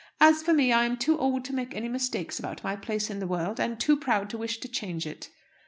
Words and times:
As 0.19 0.41
for 0.41 0.51
me, 0.51 0.71
I 0.73 0.85
am 0.85 0.97
too 0.97 1.15
old 1.19 1.45
to 1.45 1.53
make 1.53 1.75
any 1.75 1.87
mistakes 1.87 2.39
about 2.39 2.63
my 2.63 2.75
place 2.75 3.11
in 3.11 3.19
the 3.19 3.27
world, 3.27 3.59
and 3.59 3.79
too 3.79 3.95
proud 3.95 4.31
to 4.31 4.37
wish 4.39 4.59
to 4.61 4.67
change 4.67 5.05
it." 5.05 5.29